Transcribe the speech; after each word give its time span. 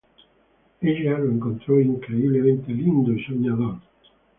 Ella 0.81 1.19
lo 1.19 1.29
encontró 1.31 1.79
"increíblemente 1.79 2.73
lindo" 2.73 3.11
y 3.13 3.23
"soñador". 3.23 3.77